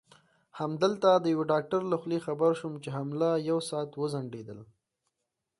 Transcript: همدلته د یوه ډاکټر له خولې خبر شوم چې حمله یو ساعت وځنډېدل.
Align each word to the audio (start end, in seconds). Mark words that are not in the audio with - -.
همدلته 0.59 1.09
د 1.17 1.25
یوه 1.33 1.45
ډاکټر 1.51 1.81
له 1.91 1.95
خولې 2.01 2.19
خبر 2.25 2.49
شوم 2.59 2.73
چې 2.83 2.89
حمله 2.97 3.29
یو 3.49 3.57
ساعت 3.69 3.89
وځنډېدل. 3.95 4.59